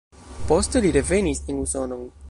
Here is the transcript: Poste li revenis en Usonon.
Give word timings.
Poste 0.51 0.81
li 0.85 0.93
revenis 0.97 1.43
en 1.49 1.61
Usonon. 1.67 2.05